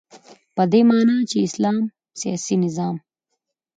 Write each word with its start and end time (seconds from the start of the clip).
په 0.55 0.63
دی 0.71 0.81
معنا 0.89 1.17
چی 1.29 1.37
د 1.41 1.45
اسلام 1.47 1.77
سیاسی 2.19 2.55
نظام 2.65 2.95